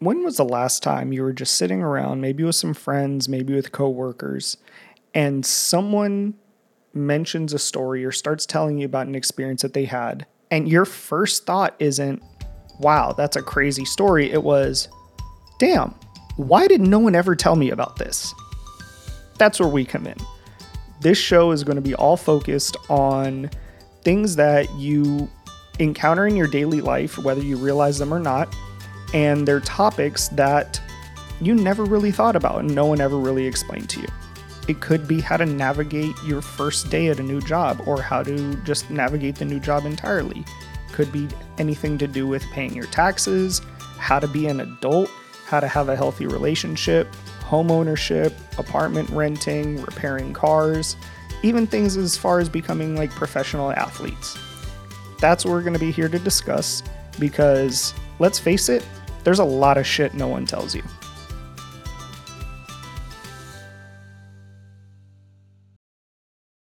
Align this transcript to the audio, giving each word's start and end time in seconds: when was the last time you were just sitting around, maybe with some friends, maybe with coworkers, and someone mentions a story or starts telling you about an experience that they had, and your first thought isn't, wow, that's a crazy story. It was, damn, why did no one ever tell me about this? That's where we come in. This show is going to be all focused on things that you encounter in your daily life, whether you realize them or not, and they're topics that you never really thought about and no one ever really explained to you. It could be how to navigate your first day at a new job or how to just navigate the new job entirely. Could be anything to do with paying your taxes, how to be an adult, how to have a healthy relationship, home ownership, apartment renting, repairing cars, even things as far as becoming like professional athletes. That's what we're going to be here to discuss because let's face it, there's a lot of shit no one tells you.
when 0.00 0.22
was 0.22 0.36
the 0.36 0.44
last 0.44 0.82
time 0.82 1.12
you 1.12 1.22
were 1.22 1.32
just 1.32 1.56
sitting 1.56 1.82
around, 1.82 2.20
maybe 2.20 2.44
with 2.44 2.56
some 2.56 2.74
friends, 2.74 3.28
maybe 3.28 3.54
with 3.54 3.72
coworkers, 3.72 4.56
and 5.14 5.44
someone 5.44 6.34
mentions 6.94 7.52
a 7.52 7.58
story 7.58 8.04
or 8.04 8.12
starts 8.12 8.46
telling 8.46 8.78
you 8.78 8.86
about 8.86 9.06
an 9.06 9.14
experience 9.14 9.62
that 9.62 9.74
they 9.74 9.84
had, 9.84 10.26
and 10.50 10.68
your 10.68 10.84
first 10.84 11.46
thought 11.46 11.74
isn't, 11.78 12.22
wow, 12.78 13.12
that's 13.12 13.36
a 13.36 13.42
crazy 13.42 13.84
story. 13.84 14.30
It 14.30 14.42
was, 14.42 14.88
damn, 15.58 15.94
why 16.36 16.68
did 16.68 16.80
no 16.80 16.98
one 16.98 17.14
ever 17.14 17.34
tell 17.34 17.56
me 17.56 17.70
about 17.70 17.96
this? 17.96 18.32
That's 19.36 19.58
where 19.60 19.68
we 19.68 19.84
come 19.84 20.06
in. 20.06 20.16
This 21.00 21.18
show 21.18 21.50
is 21.50 21.64
going 21.64 21.76
to 21.76 21.82
be 21.82 21.94
all 21.94 22.16
focused 22.16 22.76
on 22.88 23.50
things 24.02 24.36
that 24.36 24.72
you 24.74 25.28
encounter 25.78 26.26
in 26.26 26.36
your 26.36 26.46
daily 26.46 26.80
life, 26.80 27.18
whether 27.18 27.42
you 27.42 27.56
realize 27.56 27.98
them 27.98 28.12
or 28.12 28.18
not, 28.18 28.54
and 29.14 29.46
they're 29.46 29.60
topics 29.60 30.28
that 30.28 30.80
you 31.40 31.54
never 31.54 31.84
really 31.84 32.10
thought 32.10 32.36
about 32.36 32.60
and 32.60 32.74
no 32.74 32.86
one 32.86 33.00
ever 33.00 33.16
really 33.16 33.46
explained 33.46 33.88
to 33.90 34.00
you. 34.00 34.08
It 34.68 34.80
could 34.80 35.08
be 35.08 35.20
how 35.20 35.38
to 35.38 35.46
navigate 35.46 36.14
your 36.24 36.42
first 36.42 36.90
day 36.90 37.08
at 37.08 37.18
a 37.18 37.22
new 37.22 37.40
job 37.40 37.82
or 37.86 38.02
how 38.02 38.22
to 38.22 38.54
just 38.64 38.90
navigate 38.90 39.36
the 39.36 39.44
new 39.44 39.60
job 39.60 39.86
entirely. 39.86 40.44
Could 40.92 41.10
be 41.10 41.28
anything 41.56 41.96
to 41.98 42.06
do 42.06 42.26
with 42.26 42.42
paying 42.52 42.74
your 42.74 42.86
taxes, 42.86 43.62
how 43.96 44.18
to 44.18 44.28
be 44.28 44.46
an 44.46 44.60
adult, 44.60 45.08
how 45.46 45.60
to 45.60 45.68
have 45.68 45.88
a 45.88 45.96
healthy 45.96 46.26
relationship, 46.26 47.08
home 47.44 47.70
ownership, 47.70 48.34
apartment 48.58 49.08
renting, 49.08 49.80
repairing 49.80 50.34
cars, 50.34 50.96
even 51.42 51.66
things 51.66 51.96
as 51.96 52.16
far 52.16 52.40
as 52.40 52.48
becoming 52.48 52.94
like 52.94 53.10
professional 53.10 53.70
athletes. 53.72 54.36
That's 55.18 55.44
what 55.44 55.52
we're 55.52 55.62
going 55.62 55.72
to 55.72 55.78
be 55.78 55.90
here 55.90 56.08
to 56.08 56.18
discuss 56.18 56.82
because 57.18 57.94
let's 58.18 58.38
face 58.38 58.68
it, 58.68 58.84
there's 59.28 59.40
a 59.40 59.44
lot 59.44 59.76
of 59.76 59.86
shit 59.86 60.14
no 60.14 60.26
one 60.26 60.46
tells 60.46 60.74
you. 60.74 60.82